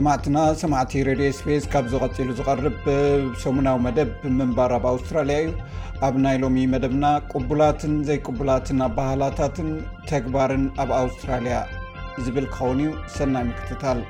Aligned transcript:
ስማዕትና 0.00 0.38
ሰማዕቲ 0.60 0.92
ሬድዮ 1.06 1.28
ስፐሬስ 1.36 1.64
ካብ 1.70 1.84
ዝቀፂሉ 1.92 2.28
ዝቀርብ 2.38 2.76
ሰሙናዊ 3.44 3.76
መደብ 3.86 4.10
ብምንባር 4.24 4.72
ኣብ 4.76 4.84
ኣውስትራልያ 4.90 5.36
እዩ 5.46 5.54
ኣብ 6.06 6.14
ናይ 6.24 6.36
ሎሚ 6.42 6.58
መደብና 6.74 7.04
ቅቡላትን 7.32 7.94
ዘይቅቡላትን 8.08 8.78
ኣባህላታትን 8.88 9.70
ተግባርን 10.10 10.64
ኣብ 10.82 10.90
ኣውስትራልያ 11.00 11.56
ዝብል 12.24 12.46
ክኸውን 12.52 12.80
እዩ 12.84 12.90
ሰናይ 13.16 13.44
ምክትታል 13.48 14.02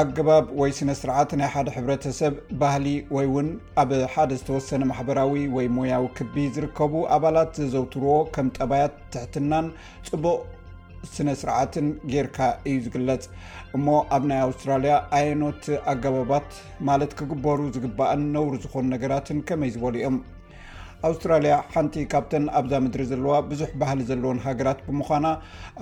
ኣገባብ 0.00 0.46
ወይ 0.60 0.72
ስነስርዓት 0.78 1.30
ናይ 1.42 1.50
ሓደ 1.54 1.68
ሕብረተሰብ 1.76 2.34
ባህሊ 2.62 2.86
ወይ 3.16 3.28
ውን 3.36 3.48
ኣብ 3.84 3.92
ሓደ 4.16 4.30
ዝተወሰነ 4.40 4.82
ማሕበራዊ 4.90 5.44
ወይ 5.56 5.68
ሞያዊ 5.78 6.04
ክቢ 6.18 6.34
ዝርከቡ 6.56 6.94
ኣባላት 7.16 7.56
ዘውትርዎ 7.76 8.16
ከም 8.36 8.50
ጠባያት 8.58 8.96
ትሕትናን 9.14 9.68
ፅቡቅ 10.10 10.38
ስነ 11.14 11.30
ስርዓትን 11.40 11.86
ጌርካ 12.12 12.38
እዩ 12.68 12.76
ዝግለጽ 12.84 13.24
እሞ 13.76 13.86
ኣብ 14.16 14.22
ናይ 14.30 14.40
ኣውስትራልያ 14.46 14.94
ኣየኖት 15.18 15.64
ኣገባባት 15.92 16.48
ማለት 16.88 17.12
ክግበሩ 17.20 17.58
ዝግባአን 17.76 18.22
ነውሪ 18.36 18.54
ዝኾኑ 18.64 18.84
ነገራትን 18.94 19.38
ከመይ 19.50 19.72
ዝበሉ 19.74 19.94
እኦም 20.02 20.16
ኣውስትራልያ 21.06 21.54
ሓንቲ 21.72 21.96
ካብተን 22.12 22.44
ኣብዛ 22.58 22.74
ምድሪ 22.84 23.02
ዘለዋ 23.10 23.32
ብዙሕ 23.48 23.70
ባህሊ 23.80 24.00
ዘለዎን 24.10 24.38
ሃገራት 24.46 24.78
ብምዃና 24.86 25.26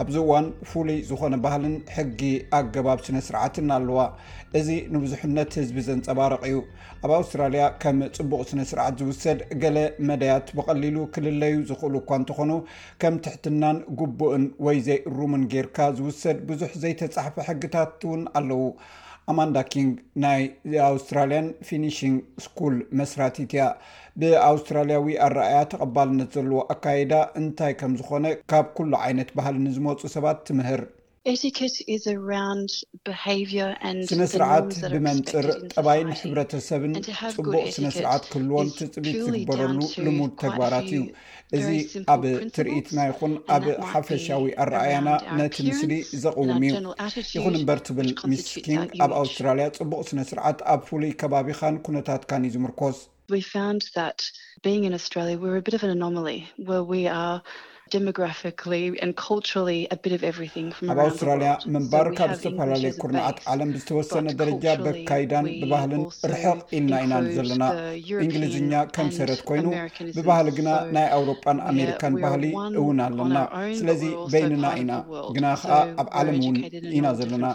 ኣብዚ 0.02 0.16
ዋን 0.30 0.46
ፍሉይ 0.70 0.98
ዝኾነ 1.08 1.34
ባህልን 1.44 1.76
ሕጊ 1.96 2.20
ኣገባብ 2.58 3.00
ስነስርዓትን 3.08 3.68
ኣለዋ 3.76 3.98
እዚ 4.60 4.68
ንብዙሕነት 4.94 5.52
ህዝቢ 5.60 5.78
ዘንፀባረቕ 5.88 6.42
እዩ 6.48 6.56
ኣብ 7.06 7.12
ኣውስትራልያ 7.18 7.62
ከም 7.84 7.98
ፅቡቕ 8.16 8.40
ስነ-ስርዓት 8.50 8.96
ዝውሰድ 9.02 9.38
ገለ 9.62 9.78
መዳያት 10.10 10.48
ብቐሊሉ 10.58 10.96
ክልለዩ 11.16 11.56
ዝኽእሉ 11.70 11.94
እኳ 12.02 12.10
እንትኾኑ 12.22 12.52
ከም 13.04 13.16
ትሕትናን 13.26 13.78
ጉቡእን 14.00 14.46
ወይ 14.66 14.78
ዘይእሩምን 14.88 15.44
ጌርካ 15.54 15.78
ዝውሰድ 16.00 16.40
ብዙሕ 16.50 16.70
ዘይተፃሕፈ 16.84 17.36
ሕግታት 17.50 18.02
እውን 18.08 18.22
ኣለው 18.40 18.62
ኣማንዳ 19.32 19.58
ኪንግ 19.72 19.92
ናይ 20.22 20.40
ኣውስትራልያን 20.88 21.46
ፊኒሽንግ 21.68 22.16
ስኩል 22.44 22.74
መስራቲት 23.00 23.52
እያ 23.56 23.62
ብኣውስትራልያዊ 24.22 25.06
አረኣያ 25.26 25.60
ተቐባልነት 25.74 26.30
ዘለዎ 26.38 26.60
ኣካይዳ 26.74 27.14
እንታይ 27.42 27.74
ከም 27.82 27.94
ዝኾነ 28.02 28.26
ካብ 28.52 28.66
ኩሉ 28.78 28.92
ዓይነት 29.06 29.30
ባህል 29.38 29.56
ንዝመፁ 29.66 30.00
ሰባት 30.16 30.40
ትምህር 30.50 30.82
ስነስርዓት 34.10 34.70
ብመንፅር 34.92 35.46
ጠባይን 35.74 36.08
ሕብረተሰብንፅቅ 36.20 37.46
ስነ-ስርዓት 37.76 38.24
ክህልዎን 38.32 38.68
ትፅቢት 38.78 39.16
ዝግበረሉ 39.26 39.78
ልሙድ 40.06 40.32
ተግባራት 40.42 40.88
እዩ 40.92 41.00
እዚ 41.56 41.66
ኣብ 42.16 42.22
ትርኢትና 42.56 42.98
ይኹን 43.10 43.32
ኣብ 43.56 43.64
ሓፈሻዊ 43.92 44.44
ኣረኣያና 44.64 45.08
ነቲ 45.40 45.56
ምስሊ 45.68 45.92
ዘቕውም 46.24 46.54
እዩ 46.66 46.74
ይኹን 47.38 47.56
እምበር 47.60 47.80
ትብል 47.88 48.10
ሚስኪግ 48.32 48.68
ኣብ 49.06 49.10
ኣውስትራልያ 49.22 49.68
ፅቡቅ 49.80 50.02
ስነስርዓት 50.12 50.60
ኣብ 50.74 50.82
ፍሉይ 50.88 51.12
ከባቢኻን 51.22 51.78
ኩነታትካን 51.86 52.46
ዩ 52.48 52.52
ዝምርኮስ 52.56 52.98
ኣብ 57.92 57.98
ኣውስትራልያ 61.04 61.50
ምንባር 61.74 62.06
ካብ 62.18 62.30
ዝተፈላለዩ 62.36 62.92
ኩርንዓት 63.02 63.38
ዓለም 63.52 63.70
ዝተወሰነ 63.80 64.26
ደረጃ 64.40 64.64
በካይዳን 64.84 65.46
ብባህልን 65.62 66.02
ርሕቕ 66.30 66.58
ኢልና 66.76 66.94
ኢና 67.04 67.14
ዘለና 67.36 67.64
እንግሊዝኛ 68.24 68.72
ከም 68.96 69.08
ሰረት 69.16 69.40
ኮይኑ 69.50 69.66
ብባህሊ 70.16 70.48
ግና 70.58 70.70
ናይ 70.96 71.08
ኣውሮጳን 71.18 71.58
ኣሜሪካን 71.72 72.16
ባህሊ 72.24 72.46
እውን 72.82 73.00
ኣለና 73.06 73.36
ስለዚ 73.80 74.02
በይንና 74.34 74.66
ኢና 74.82 74.92
ግና 75.38 75.46
ከዓ 75.64 75.78
ኣብ 76.02 76.08
ዓለም 76.20 76.38
እውን 76.42 76.58
ኢና 76.98 77.06
ዘለና 77.20 77.46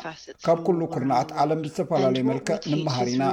ካብ 0.47 0.61
ኩሉ 0.69 0.79
ኩርንዓት 0.95 1.31
ዓለም 1.43 1.61
ዝተፈላለዩ 1.69 2.23
መልክዕ 2.31 2.57
ንመሃር 2.73 3.09
ኢና 3.15 3.23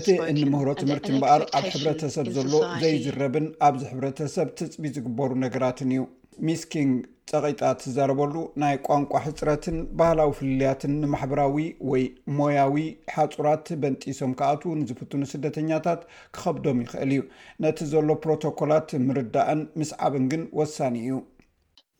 እቲ 0.00 0.08
እንምህሮ 0.34 0.68
ትምህርቲ 0.82 1.08
እምበኣር 1.16 1.44
ኣብ 1.58 1.66
ሕብረተሰብ 1.74 2.28
ዘሎ 2.38 2.52
ዘይዝረብን 2.84 3.48
ኣብዚ 3.70 3.82
ሕብረተሰብ 3.92 4.48
ትፅቢ 4.60 4.84
ዝግበሩ 4.96 5.30
ነገራትን 5.46 5.92
እዩ 5.96 6.02
ሚስኪንግ 6.46 6.98
ፀቒጣት 7.30 7.80
ዘረበሉ 7.94 8.34
ናይ 8.62 8.74
ቋንቋ 8.88 9.10
ሕፅረትን 9.24 9.78
ባህላዊ 9.98 10.30
ፍልልያትን 10.38 10.92
ንማሕበራዊ 11.02 11.56
ወይ 11.90 12.04
ሞያዊ 12.38 12.76
ሓፁራት 13.14 13.66
በንጢሶም 13.84 14.32
ክኣትዉ 14.40 14.72
ንዝፍትኑ 14.82 15.22
ስደተኛታት 15.32 16.02
ክኸብዶም 16.36 16.80
ይኽእል 16.84 17.12
እዩ 17.16 17.24
ነቲ 17.66 17.78
ዘሎ 17.94 18.08
ፕሮቶኮላት 18.26 18.92
ምርዳእን 19.08 19.62
ምስዓብን 19.82 20.26
ግን 20.34 20.44
ወሳኒ 20.60 20.96
እዩ 21.06 21.18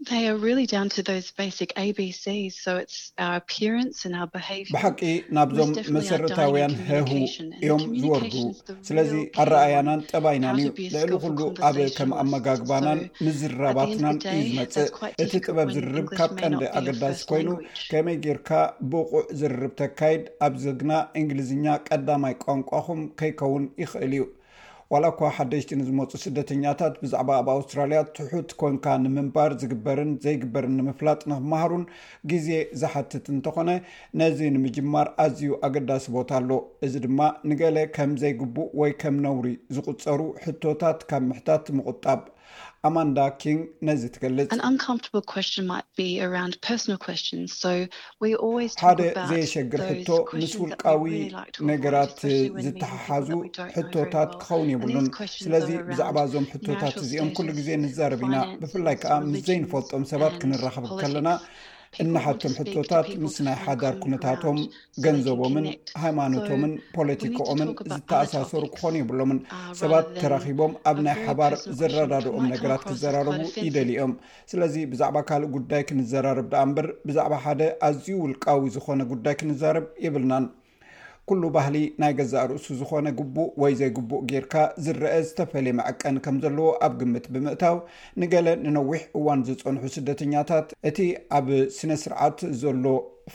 ብሓቂ 0.07 0.75
ናብዞም 5.37 5.71
መሰረታውያን 5.97 6.75
ህህ 6.89 7.11
እዮም 7.65 7.83
ዝወርዱ 8.03 8.35
ስለዚ 8.89 9.13
ኣረኣያናን 9.45 10.01
ጥባይናን 10.11 10.59
እዩልዕሊ 10.67 11.11
ኩሉ 11.25 11.39
ኣብ 11.71 11.77
ከም 11.97 12.11
ኣመጋግባናን 12.23 13.01
ምዝርራባትናን 13.27 14.19
እዩ 14.35 14.47
ዝመፅእ 14.53 14.89
እቲ 15.25 15.33
ጥበብ 15.47 15.69
ዝርርብካብ 15.79 16.31
ቀንዲ 16.41 16.63
ኣገዳሲ 16.81 17.19
ኮይኑ 17.33 17.49
ከመይ 17.91 18.19
ጌርካ 18.27 18.51
ብቁዕ 18.95 19.13
ዝርርብ 19.43 19.75
ተካይድ 19.85 20.25
ኣብዚ 20.49 20.65
ግና 20.83 20.93
እንግሊዝኛ 21.23 21.67
ቀዳማይ 21.91 22.37
ቋንቋኹም 22.47 23.03
ከይከውን 23.21 23.67
ይክእል 23.85 24.13
እዩ 24.19 24.25
ዋላ 24.93 25.07
እኳ 25.13 25.21
ሓደሽቲ 25.37 25.71
ንዝመፁ 25.79 26.11
ስደተኛታት 26.23 26.95
ብዛዕባ 27.01 27.31
ኣብ 27.41 27.49
ኣውስትራልያ 27.55 27.99
ትሑት 28.17 28.51
ኮንካ 28.61 28.87
ንምንባር 29.03 29.53
ዝግበርን 29.63 30.13
ዘይግበርን 30.25 30.77
ንምፍላጥ 30.81 31.21
ንክመሃሩን 31.33 31.85
ግዜ 32.31 32.49
ዝሓትት 32.83 33.27
እንተኾነ 33.35 33.71
ነዚ 34.21 34.39
ንምጅማር 34.55 35.11
ኣዝዩ 35.25 35.51
ኣገዳሲ 35.69 36.07
ቦታ 36.17 36.31
ኣሎ 36.41 36.51
እዚ 36.89 36.95
ድማ 37.07 37.21
ንገለ 37.53 37.79
ከም 37.99 38.15
ዘይግቡእ 38.25 38.73
ወይ 38.83 38.95
ከም 39.03 39.19
ነውሪ 39.27 39.51
ዝቁፀሩ 39.79 40.21
ሕቶታት 40.47 41.03
ካብ 41.11 41.23
ምሕታት 41.31 41.67
ምቁጣብ 41.79 42.23
ኣማንዳ 42.87 43.19
ኪንግ 43.43 43.61
ነዚ 43.87 44.03
ትገልፅ 44.15 44.49
ሓደ 48.85 49.01
ዘየሸግር 49.31 49.81
ሕቶ 49.91 50.09
ምስ 50.41 50.53
ውልቃዊ 50.63 51.03
ነገራት 51.71 52.21
ዝተሓሓዙ 52.67 53.29
ሕቶታት 53.77 54.31
ክኸውን 54.43 54.71
የብሉን 54.75 55.09
ስለዚ 55.45 55.69
ብዛዕባ 55.91 56.17
እዞም 56.29 56.47
ሕቶታት 56.55 56.95
እዚኦም 57.05 57.33
ኩሉ 57.39 57.49
ግዜ 57.59 57.69
ንዘረብ 57.85 58.23
ኢና 58.29 58.39
ብፍላይ 58.63 58.99
ከዓ 59.05 59.17
ምስ 59.33 59.43
ዘይንፈልጦም 59.51 60.05
ሰባት 60.13 60.37
ክንራከብ 60.45 60.87
ከለና 61.03 61.29
እናሓቶም 62.03 62.53
ሕቶታት 62.59 63.07
ምስ 63.23 63.37
ናይ 63.47 63.57
ሓዳር 63.63 63.95
ኩነታቶም 64.03 64.59
ገንዘቦምን 65.05 65.67
ሃይማኖቶምን 66.03 66.73
ፖለቲኮኦምን 66.97 67.71
ዝተኣሳሰሩ 67.93 68.63
ክኾኑ 68.75 68.95
ይብሎምን 69.01 69.39
uh, 69.55 69.73
ሰባት 69.81 70.07
ተራኪቦም 70.21 70.73
ኣብ 70.91 70.99
ናይ 71.07 71.17
ሓባር 71.27 71.55
ዘረዳድኦም 71.81 72.47
ነገራት 72.55 72.85
ክዘራርቡ 72.91 73.37
ይደሊኦም 73.69 74.13
ስለዚ 74.53 74.75
ብዛዕባ 74.93 75.17
ካልእ 75.31 75.51
ጉዳይ 75.57 75.85
ክንዘራርብ 75.91 76.47
ድኣ 76.55 76.63
እንበር 76.69 76.89
ብዛዕባ 77.09 77.33
ሓደ 77.47 77.63
ኣዝዩ 77.89 78.09
ውልቃዊ 78.23 78.65
ዝኮነ 78.77 79.01
ጉዳይ 79.15 79.37
ክንዛርብ 79.41 79.87
የብልናን 80.07 80.47
ኩሉ 81.29 81.45
ባህሊ 81.57 81.77
ናይ 82.03 82.13
ገዛእ 82.19 82.45
ርእሱ 82.51 82.67
ዝኮነ 82.81 83.09
ግቡእ 83.19 83.51
ወይ 83.63 83.73
ዘይግቡእ 83.81 84.23
ጌርካ 84.31 84.55
ዝረአ 84.85 85.17
ዝተፈለየ 85.29 85.75
መዐቀን 85.79 86.17
ከም 86.25 86.37
ዘለዎ 86.45 86.69
ኣብ 86.87 86.93
ግምት 87.01 87.27
ብምእታው 87.35 87.77
ንገለ 88.23 88.49
ንነዊሕ 88.65 89.01
እዋን 89.21 89.41
ዝፀንሑ 89.49 89.83
ስደተኛታት 89.97 90.69
እቲ 90.91 90.99
ኣብ 91.41 91.49
ስነ 91.79 91.91
ስርዓት 92.05 92.41
ዘሎ 92.63 92.85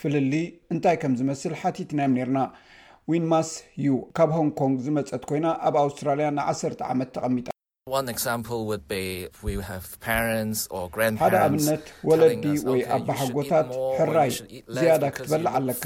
ፍልሊ 0.02 0.34
እንታይ 0.74 0.98
ከም 1.04 1.14
ዝመስል 1.22 1.54
ሓቲት 1.62 1.90
ናዮም 2.00 2.14
ነርና 2.18 2.38
ዊንማስ 3.12 3.50
እዩ 3.80 3.88
ካብ 4.18 4.30
ሆን 4.38 4.50
ኮንግ 4.62 4.76
ዝመፀት 4.88 5.24
ኮይና 5.32 5.46
ኣብ 5.68 5.74
ኣውስትራልያ 5.86 6.28
ን 6.38 6.46
1ሰተ 6.52 6.80
ዓመት 6.92 7.10
ተቐሚጣ 7.16 7.48
ሓደ 7.92 8.28
ኣብነት 11.46 11.86
ወለዲ 12.08 12.44
ወይ 12.68 12.80
ኣባሓጎታት 12.96 13.66
ሕራይ 13.98 14.30
ዝያዳ 14.78 15.04
ክትበልዕ 15.16 15.50
ኣለካ 15.58 15.84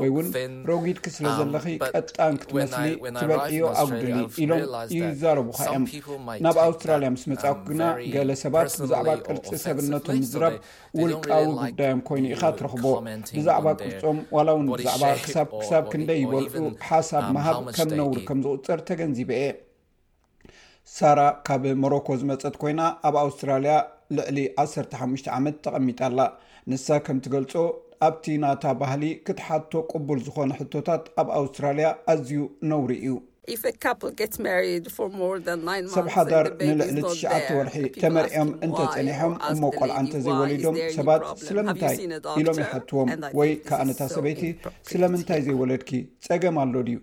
ወይ 0.00 0.10
ውን 0.16 0.26
ረጊድ 0.68 0.98
ክስለ 1.04 1.24
ዘለኺ 1.38 1.64
ቀጣን 2.00 2.34
ክትመስሊ 2.42 2.88
ትበልዕዮ 3.20 3.64
ኣጉድሊ 3.80 4.12
ኢሎም 4.44 4.62
እዩዛረብካ 4.98 5.58
እዮም 5.64 6.30
ናብ 6.46 6.58
ኣውስትራልያ 6.66 7.08
ምስ 7.14 7.24
መጻኩ 7.32 7.58
ግና 7.70 7.82
ገለ 8.14 8.30
ሰባት 8.44 8.70
ብዛዕባ 8.84 9.08
ቅርፂ 9.26 9.48
ሰብነቶም 9.64 10.18
ምዝራብ 10.22 10.54
ውልቃዊ 11.02 11.46
ጉዳዮም 11.62 12.02
ኮይኑ 12.10 12.24
ኢካ 12.36 12.44
ትረኽቦብዛዕባ 12.62 13.66
ቅርፆም 13.88 14.20
ዋላ 14.36 14.48
ውን 14.60 14.68
ብዛዕባ 14.78 15.02
ክክሳብ 15.26 15.84
ክንደይ 15.94 16.22
ይበልዑ 16.24 16.64
ሓሳብ 16.88 17.26
መሃብ 17.38 17.56
ከም 17.78 17.90
ነውሩ 18.02 18.16
ከም 18.30 18.38
ዘቁፀር 18.48 18.80
ተገንዚበ 18.92 19.30
እየ 19.40 19.48
ሳራ 20.96 21.20
ካብ 21.46 21.64
ሞሮኮ 21.82 22.08
ዝመፀት 22.20 22.54
ኮይና 22.62 22.80
ኣብ 23.08 23.14
ኣውስትራልያ 23.24 23.74
ልዕሊ 24.16 24.38
15 24.62 25.28
ዓመት 25.36 25.56
ተቐሚጣላ 25.64 26.18
ንሳ 26.70 26.86
ከምቲገልፆ 27.06 27.52
ኣብቲ 28.06 28.24
ናታ 28.42 28.64
ባህሊ 28.80 29.04
ክትሓቶ 29.26 29.72
ቅቡል 29.92 30.20
ዝኾነ 30.28 30.50
ሕቶታት 30.60 31.04
ኣብ 31.22 31.28
ኣውስትራልያ 31.40 31.88
ኣዝዩ 32.14 32.40
ነውሩ 32.72 32.90
እዩ 33.02 33.12
ሰብሓዳር 35.96 36.46
ንልዕሊ 36.66 36.98
9ሸ 37.06 37.30
ወርሒ 37.58 37.82
ተመሪኦም 38.02 38.50
እንተፀኒሖም 38.66 39.32
እሞ 39.52 39.62
ቆልዓ 39.78 39.96
እንተ 40.04 40.12
ዘይወሊዶም 40.26 40.76
ሰባት 40.96 41.22
ስለምንታይ 41.46 41.96
ኢሎም 42.42 42.60
ይሓትዎም 42.64 43.08
ወይ 43.38 43.52
ከኣነታ 43.70 44.00
ሰበይቲ 44.16 44.44
ስለምንታይ 44.90 45.42
ዘይወለድኪ 45.48 45.90
ፀገም 46.28 46.58
ኣሎ 46.64 46.74
ድዩ 46.88 46.98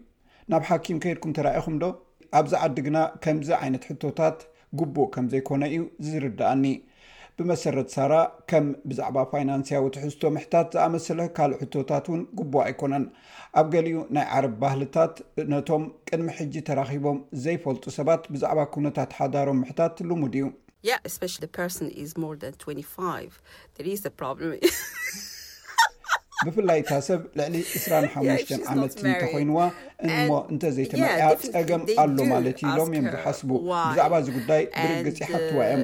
ናብ 0.53 0.63
ሓኪም 0.71 0.99
ከይድኩም 1.05 1.33
ተርኢኹም 1.39 1.75
ዶ 1.81 1.85
ኣብዚ 2.37 2.53
ዓዲ 2.65 2.77
ግና 2.87 2.97
ከምዚ 3.23 3.47
ዓይነት 3.63 3.83
ሕቶታት 3.89 4.37
ጉቡእ 4.79 5.07
ከም 5.13 5.25
ዘይኮነ 5.33 5.61
እዩ 5.73 5.79
ዝርዳኣኒ 6.07 6.63
ብመሰረት 7.37 7.89
ሳራ 7.95 8.13
ከም 8.49 8.65
ብዛዕባ 8.89 9.17
ፋይናንስያዊትሕዝቶ 9.31 10.23
ምሕታት 10.35 10.67
ዝኣመሰለ 10.75 11.19
ካልእ 11.37 11.59
ሕቶታት 11.61 12.05
እውን 12.09 12.21
ጉቦእ 12.39 12.63
ኣይኮነን 12.65 13.05
ኣብ 13.59 13.65
ገሊኡ 13.75 13.97
ናይ 14.15 14.25
ዓረብ 14.37 14.53
ባህልታት 14.63 15.13
ነቶም 15.53 15.83
ቅድሚ 16.09 16.27
ሕጂ 16.39 16.53
ተራኪቦም 16.69 17.19
ዘይፈልጡ 17.45 17.83
ሰባት 17.97 18.21
ብዛዕባ 18.35 18.59
ኩነታት 18.75 19.11
ሓዳሮም 19.19 19.57
ምሕታት 19.63 19.95
ልሙድ 20.11 20.35
እዩ 20.35 20.45
ብፍላይ 26.47 26.79
እታ 26.81 26.91
ሰብ 27.05 27.21
ልዕሊ 27.37 27.55
25 27.69 28.51
ዓመት 28.71 28.93
እንተኮይንዋ 29.03 29.59
እሞ 30.07 30.29
እንተዘይ 30.51 30.85
ተመርያ 30.91 31.23
ፀገም 31.55 31.81
ኣሎ 32.03 32.17
ማለት 32.33 32.59
ዩ 32.65 32.67
ሎም 32.77 32.89
እዮም 32.97 33.07
ዝሓስቡ 33.15 33.49
ብዛዕባ 33.69 34.19
እዚ 34.21 34.27
ጉዳይ 34.37 34.63
ብርግፅ 34.77 35.19
uh, 35.19 35.21
ይሓትዋ 35.23 35.57
እዮም 35.71 35.83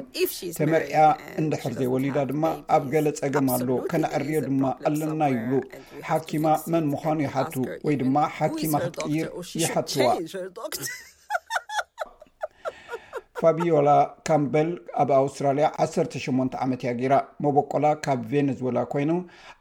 ተመርያ 0.59 0.97
እንድሕር 1.41 1.73
ዘይወሊዳ 1.79 2.17
ድማ 2.29 2.43
ኣብ 2.75 2.83
ገለ 2.93 3.07
ፀገም 3.21 3.49
ኣሎ 3.55 3.69
ከነዕርዮ 3.93 4.35
ድማ 4.47 4.63
ኣለና 4.89 5.21
ይሉ 5.33 5.51
ሓኪማ 6.11 6.45
መን 6.73 6.85
ምዃኑ 6.93 7.19
ይሓቱ 7.27 7.53
ወይ 7.87 7.97
ድማ 8.03 8.17
ሓኪማ 8.39 8.73
ክትቅይር 8.85 9.27
oh, 9.41 9.45
ይሓትዋ 9.63 10.07
ፋቢዮላ 13.39 13.89
ካምበል 14.27 14.69
ኣብ 15.01 15.09
አውስትራሊያ 15.21 15.67
18 15.85 16.55
ዓመት 16.65 16.81
ያጊይራ 16.87 17.15
ሞቦቆላ 17.45 17.85
ካብ 18.05 18.19
ቬኔዙዌላ 18.31 18.81
ኮይኑ 18.93 19.11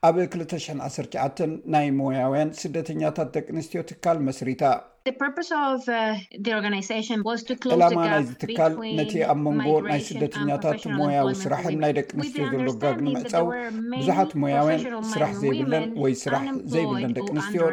ኣብ 0.09 0.17
219 0.25 1.49
ናይ 1.75 1.89
ሞያውያን 2.01 2.55
ስደተኛታት 2.63 3.31
ደቂ 3.37 3.47
ንስትዮ 3.59 3.83
ትካል 3.91 4.19
መስሪታ 4.29 4.63
ዕላማ 5.07 6.69
ናይ 6.75 8.21
ዝትካል 8.29 8.73
ነቲ 8.99 9.13
ኣብ 9.33 9.41
መንጎ 9.59 9.73
ናይ 9.89 10.01
ስደተኛታት 10.09 10.83
ሞያዊ 10.99 11.29
ስራሕን 11.41 11.75
ናይ 11.83 11.93
ደቂ 11.99 12.09
ኣንስትዮ 12.21 12.45
ዘሎ 12.53 12.63
ጋግ 12.83 12.99
ንምዕፀው 13.07 13.49
ብዙሓት 13.97 14.33
ሞያውያን 14.43 15.05
ስራሕ 15.11 15.33
ዘይብለን 15.43 15.85
ወይ 16.05 16.15
ስራሕ 16.23 16.47
ዘይብለን 16.75 17.13
ደቂ 17.19 17.29
ኣንስትዮ 17.37 17.67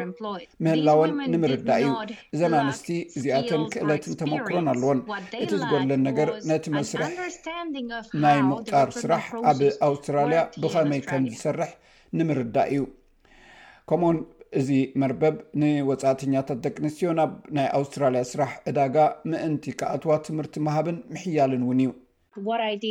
ምህላወን 0.66 1.14
ንምርዳ 1.34 1.68
እዩ 1.84 1.90
እዘን 2.34 2.56
ኣንስቲ 2.62 2.90
እዚኣተን 3.16 3.64
ክእለትን 3.74 4.18
ተመክሮን 4.22 4.68
ኣለዎንእቲ 4.74 5.48
ዝገለን 5.62 6.02
ነገር 6.08 6.30
ነቲ 6.52 6.66
መስራሕ 6.78 7.10
ናይ 8.24 8.38
ምቅጣር 8.50 8.90
ስራሕ 9.02 9.26
ኣብ 9.52 9.62
ኣውስትራልያ 9.90 10.42
ብከመይ 10.64 11.02
ከም 11.12 11.24
ዝሰርሕ 11.32 11.72
ንምርዳእ 12.20 12.70
እዩ 12.76 12.82
ከምው 13.90 14.10
እዚ 14.60 14.70
መርበብ 15.00 15.36
ንወፃእተኛታት 15.60 16.58
ደቂ 16.64 16.74
ኣንስትዮ 16.84 17.08
ናብ 17.18 17.30
ናይ 17.56 17.66
ኣውስትራልያ 17.78 18.22
ስራሕ 18.30 18.50
ዕዳጋ 18.68 18.96
ምእንቲ 19.30 19.64
ካኣትዋ 19.80 20.10
ትምህርቲ 20.26 20.54
መሃብን 20.66 20.98
ምሕያልን 21.14 21.62
እውን 21.68 21.78
እዩእቲ 21.82 22.84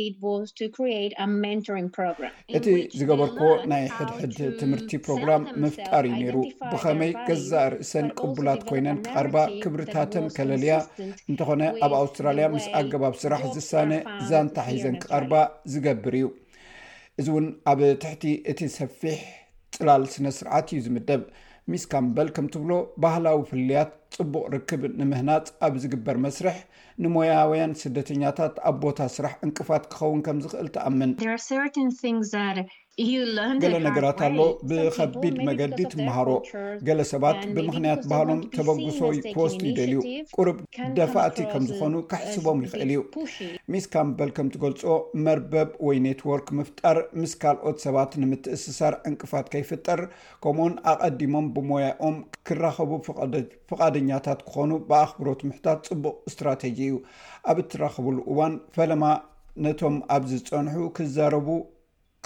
ዝገበርክዎ 2.98 3.48
ናይ 3.72 3.84
ሕድሕድ 3.96 4.32
ትምህርቲ 4.60 4.90
ፕሮግራም 5.06 5.42
ምፍጣር 5.64 6.04
ዩ 6.10 6.12
ነይሩ 6.16 6.36
ብከመይ 6.72 7.12
ገዛ 7.28 7.52
ርእሰን 7.74 8.06
ቅቡላት 8.22 8.60
ኮይነን 8.70 8.98
ክቀርባ 9.06 9.36
ክብርታተን 9.62 10.26
ከለልያ 10.38 10.74
እንተኾነ 11.30 11.62
ኣብ 11.86 11.92
ኣውስትራልያ 12.00 12.44
ምስ 12.56 12.66
ኣገባብ 12.80 13.14
ስራሕ 13.22 13.42
ዝሳነ 13.58 13.92
ዛንታሒዘን 14.32 14.96
ክቐርባ 15.04 15.34
ዝገብር 15.74 16.16
እዩ 16.20 16.26
እዚ 17.20 17.26
እውን 17.34 17.46
ኣብ 17.72 17.80
ትሕቲ 18.04 18.24
እቲ 18.52 18.60
ሰፊሕ 18.78 19.18
ፅላል 19.78 20.02
ስነስርዓት 20.16 20.66
እዩ 20.72 20.80
ዝምደብ 20.88 21.24
ሚscambl 21.70 22.28
ክምt 22.36 22.54
ብሎ 22.62 22.70
ባህላዊ 23.02 23.38
ፍልያt 23.50 23.90
ፅቡቅ 24.16 24.44
ርክብ 24.54 24.82
ንምህናፅ 25.00 25.46
ኣብ 25.66 25.74
ዝግበር 25.82 26.16
መስርሕ 26.26 26.58
ንሞያውያን 27.02 27.72
ስደተኛታት 27.82 28.54
ኣብ 28.68 28.76
ቦታ 28.84 28.98
ስራሕ 29.16 29.34
እንቅፋት 29.46 29.84
ክኸውን 29.92 30.20
ከም 30.26 30.38
ዝክእል 30.44 30.66
ተኣምንገለ 30.74 31.20
ነገራት 33.86 34.18
ኣሎ 34.26 34.38
ብከቢድ 34.70 35.36
መገዲ 35.48 35.78
ትምሃሮ 35.92 36.28
ገለ 36.86 37.00
ሰባት 37.12 37.38
ብምክንያት 37.56 38.02
ባህሎም 38.10 38.40
ተበግሶ 38.56 38.98
ፖስት 39.36 39.60
ይደልዩ 39.68 39.98
ቁርብ 40.36 40.58
ደፋእቲ 40.98 41.38
ከም 41.52 41.64
ዝኾኑ 41.70 41.94
ክሕስቦም 42.10 42.60
ይኽእል 42.66 42.90
እዩ 42.96 43.00
ሚስ 43.74 43.86
ካምበል 43.94 44.32
ከም 44.38 44.50
ትገልፆ 44.56 44.84
መርበብ 45.28 45.70
ወይ 45.86 46.00
ኔትዎርክ 46.08 46.50
ምፍጣር 46.58 47.00
ምስ 47.22 47.34
ካልኦት 47.44 47.78
ሰባት 47.86 48.12
ንምትእስሳር 48.24 48.96
ዕንቅፋት 49.10 49.48
ከይፍጠር 49.54 50.02
ከምኡውን 50.44 50.76
ኣቀዲሞም 50.94 51.48
ብሞያኦም 51.56 52.18
ክራከቡ 52.50 52.92
ፍቃ 53.08 53.80
ኛታት 54.10 54.40
ክኾኑ 54.50 54.70
ብኣኽብሮ 54.90 55.28
ትምሕታት 55.40 55.80
ፅቡቅ 55.90 56.14
እስትራተጂ 56.30 56.78
እዩ 56.88 56.94
ኣብ 57.52 57.58
እትራኽብሉ 57.64 58.16
እዋን 58.34 58.54
ፈለማ 58.76 59.04
ነቶም 59.66 59.96
ኣብዚ 60.16 60.32
ዝፀንሑ 60.44 60.78
ክዛረቡ 60.96 61.48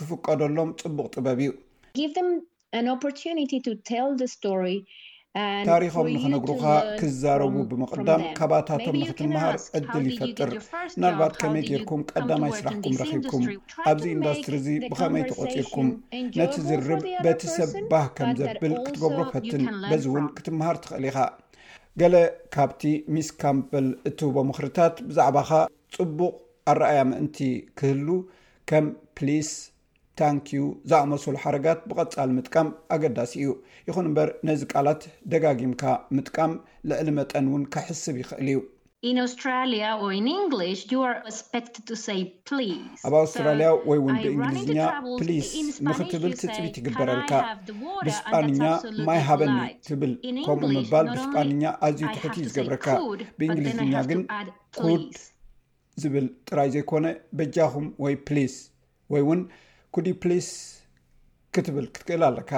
ክፍቀደሎም 0.00 0.70
ፅቡቅ 0.84 1.08
ጥበብ 1.16 1.40
እዩ 1.46 1.52
ታሪኮም 5.68 6.06
ንክንግሩካ 6.12 6.62
ክዛረቡ 6.98 7.54
ብምቅዳም 7.70 8.22
ካባታቶም 8.38 8.94
ንክትምሃር 9.00 9.56
ዕድል 9.78 10.04
ይፈጥር 10.10 10.50
ናልባት 11.02 11.34
ከመይ 11.40 11.64
ገርኩም 11.70 12.02
ቀዳማ 12.12 12.42
ስራሕኩም 12.58 12.94
ረኪብኩም 13.00 13.44
ኣብዚ 13.90 14.04
ኢንዳስትሪ 14.16 14.54
እዚ 14.60 14.68
ብከመይተቆፂርኩም 14.92 15.88
ነቲ 16.40 16.54
ዝርብ 16.68 17.02
በቲ 17.26 17.42
ሰ 17.56 17.68
ባህ 17.92 18.06
ከም 18.18 18.30
ዘብል 18.40 18.74
ክትገብሮ 18.86 19.20
ፈትን 19.34 19.64
በዚ 19.90 20.02
እውን 20.12 20.28
ክትምሃር 20.38 20.78
ትክእል 20.86 21.04
ኢካ 21.10 21.18
ገለ 22.00 22.14
ካብቲ 22.54 22.82
ሚስ 23.14 23.28
ካምፕል 23.42 23.86
እትውቦ 24.08 24.36
ምክርታት 24.48 24.96
ብዛዕባከ 25.08 25.50
ፅቡቕ 25.94 26.20
ኣረኣያ 26.70 27.00
ምእንቲ 27.10 27.38
ክህሉ 27.78 28.08
ከም 28.70 28.86
ፕሊስ 29.16 29.50
ታንክዩ 30.20 30.62
ዝኣመሰሉ 30.90 31.34
ሓረጋት 31.44 31.80
ብቐፃሊ 31.88 32.30
ምጥቃም 32.36 32.68
ኣገዳሲ 32.96 33.32
እዩ 33.42 33.50
ይኹን 33.88 34.08
እምበር 34.10 34.28
ነዚ 34.48 34.60
ቃላት 34.72 35.02
ደጋጊምካ 35.32 35.82
ምጥቃም 36.18 36.54
ልዕሊ 36.90 37.08
መጠን 37.20 37.46
እውን 37.50 37.64
ከሕስብ 37.74 38.16
ይክእል 38.22 38.48
እዩ 38.52 38.60
ኣብ 39.08 39.16
ኣውስትራልያ 39.22 39.86
ወይ 40.02 40.18
ውን 44.04 44.16
ብእንግሊዝኛ 44.22 44.78
ፕሊስ 45.20 45.48
ንክትብል 45.88 46.32
ትፅቢት 46.42 46.76
ይግበረልካ 46.80 47.32
ብስጳንኛ 48.06 48.62
ማይ 49.08 49.20
ሃበኒ 49.28 49.58
ትብል 49.88 50.12
ከምኡ 50.46 50.70
ምባል 50.78 51.08
ብስጳንኛ 51.14 51.62
ኣዝዩ 51.88 52.02
ትክት 52.14 52.34
ዝገርካ 52.54 52.86
ብእንግሊዝኛ 53.40 53.94
ግን 54.12 54.22
ኩድ 54.80 55.04
ዝብል 56.04 56.26
ጥራይ 56.48 56.70
ዘይኮነ 56.76 57.06
በጃኹም 57.40 57.86
ወይ 58.06 58.16
ፕሊስ 58.30 58.56
ወይ 59.14 59.22
እውን 59.26 59.42
ኩዲ 59.96 60.08
ፕሊስ 60.24 60.48
ክትብል 61.56 61.86
ክትክእል 61.94 62.24
ኣለካ 62.30 62.52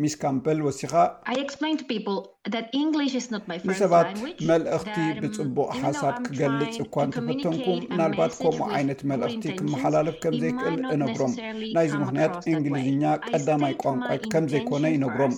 ሚስ 0.00 0.14
ካምፖል 0.22 0.58
ወሲካ 0.66 0.92
ንሰባት 3.70 4.08
መልእኽቲ 4.50 4.98
ብፅቡቅ 5.22 5.68
ሓሳብ 5.82 6.14
ክገልፅ 6.26 6.76
እኳ 6.84 6.94
ን 7.08 7.14
ተፈተንኩ 7.16 7.66
ናልባት 7.98 8.32
ከምኡ 8.42 8.60
ዓይነት 8.76 9.00
መልእኽቲ 9.10 9.44
ክመሓላለፍ 9.58 10.16
ከምዘይክእል 10.22 10.78
እነግሮም 10.94 11.32
ናይዚ 11.78 11.92
ምክንያት 12.04 12.36
እንግሊዝኛ 12.54 13.04
ቀዳማይ 13.30 13.74
ቋንቋይ 13.82 14.20
ከምዘይኮነ 14.34 14.84
ይነግሮም 14.94 15.34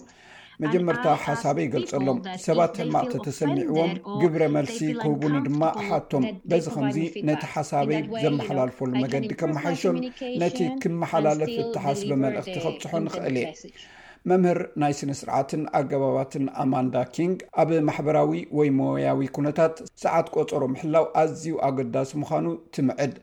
መጀመርታ 0.63 1.05
ሓሳበይ 1.25 1.65
ይገልፀሎም 1.67 2.19
ሰባት 2.47 2.73
ተማእተ 2.81 3.13
ተሰኒዕዎም 3.27 3.93
ግብረ 4.21 4.43
መልሲ 4.57 4.79
ክህቡኒ 5.03 5.35
ድማ 5.47 5.63
ሓቶም 5.89 6.27
በዚ 6.51 6.65
ከምዚ 6.77 6.99
ነቲ 7.31 7.43
ሓሳበይ 7.55 8.01
ዘመሓላልፈሉ 8.25 8.91
መገዲ 9.05 9.27
ከመሓይሾም 9.41 9.99
ነቲ 10.45 10.59
ክመሓላለፍ 10.85 11.53
እተሓስበ 11.65 12.11
መልእኽቲ 12.25 12.57
ከብፅሖ 12.67 12.93
ንክእል 13.07 13.37
እየ 13.43 13.47
መምህር 14.31 14.59
ናይ 14.83 14.93
ስነ- 14.99 15.17
ስርዓትን 15.19 15.63
ኣገባባትን 15.79 16.45
ኣማንዳ 16.63 16.95
ኪንግ 17.15 17.39
ኣብ 17.63 17.71
ማሕበራዊ 17.89 18.31
ወይ 18.59 18.69
ሞወያዊ 18.79 19.21
ኩነታት 19.37 19.75
ሰዓት 20.03 20.29
ቆፀሮ 20.35 20.63
ምሕላው 20.75 21.07
ኣዝዩ 21.23 21.45
ኣገዳሲ 21.67 22.11
ምዃኑ 22.23 22.47
ትምዕድ 22.75 23.15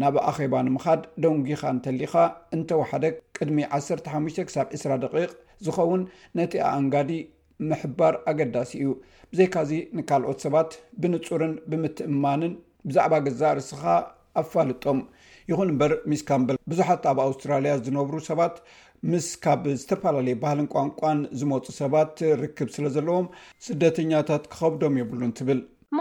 ናብ 0.00 0.16
ኣኼባ 0.30 0.54
ንምኻድ 0.66 1.00
ደንጉኻ 1.22 1.62
እንተሊኻ 1.74 2.14
እንተወሓደ 2.56 3.04
ቅድሚ 3.38 3.58
15 3.78 4.42
ክሳ 4.48 4.58
20 4.74 4.98
ደቂቕ 5.04 5.30
ዝኸውን 5.66 6.02
ነቲ 6.40 6.52
ኣኣንጋዲ 6.74 7.10
ምሕባር 7.70 8.14
ኣገዳሲ 8.32 8.70
እዩ 8.80 8.88
ብዘይካዚ 9.32 9.70
ንካልኦት 9.96 10.38
ሰባት 10.46 10.70
ብንፁርን 11.00 11.56
ብምትእማንን 11.70 12.52
ብዛዕባ 12.90 13.14
ገዛ 13.28 13.42
ርስኻ 13.58 13.82
ኣፋልጦም 14.42 15.00
ይኹን 15.50 15.68
እምበር 15.72 15.92
ሚስካምበል 16.10 16.56
ብዙሓት 16.70 17.02
ኣብ 17.10 17.18
ኣውስትራልያ 17.26 17.72
ዝነብሩ 17.86 18.16
ሰባት 18.30 18.56
ምስ 19.10 19.26
ካብ 19.44 19.62
ዝተፈላለዩ 19.80 20.34
ባህልን 20.44 20.66
ቋንቋን 20.74 21.20
ዝመፁ 21.40 21.66
ሰባት 21.82 22.16
ርክብ 22.42 22.68
ስለ 22.76 22.86
ዘለዎም 22.96 23.26
ስደተኛታት 23.66 24.42
ክኸብዶም 24.52 24.96
የብሉን 25.00 25.32
ትብልኣብ 25.38 25.94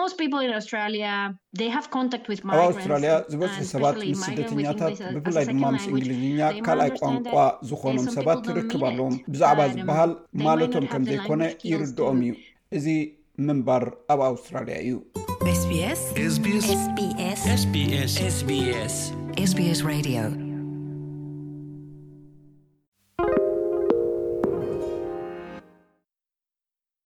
ኣውስትራልያ 2.65 3.11
ዝበዝሒ 3.33 3.63
ሰባት 3.73 3.97
ምስ 4.11 4.23
ስደተኛታት 4.29 4.97
ብፍላይ 5.17 5.45
ድማ 5.51 5.63
ምስ 5.75 5.85
እንግሊዝኛ 5.91 6.41
ካልኣይ 6.67 6.91
ቋንቋ 7.01 7.35
ዝኮኖም 7.69 8.07
ሰባት 8.17 8.43
ርክብ 8.59 8.83
ኣለዎም 8.89 9.15
ብዛዕባ 9.33 9.61
ዝበሃል 9.75 10.13
ማለቶም 10.47 10.87
ከምዘይኮነ 10.93 11.43
ይርድኦም 11.71 12.19
እዩ 12.27 12.35
እዚ 12.79 12.87
ምንባር 13.47 13.83
ኣብ 14.13 14.21
ኣውስትራልያ 14.29 14.77
እዩ 14.87 14.95
sbssbs 17.45 19.11
sbs 19.47 19.79
radيو 19.83 20.48